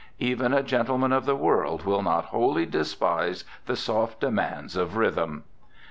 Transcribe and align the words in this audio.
Even 0.17 0.51
a 0.51 0.63
gentleman 0.63 1.11
of 1.13 1.25
the 1.27 1.35
world 1.35 1.85
will 1.85 2.01
not 2.01 2.25
wholly 2.33 2.65
despise 2.65 3.43
the 3.67 3.75
soft 3.75 4.19
demands 4.19 4.75
of 4.75 4.97
rhythm. 4.97 5.43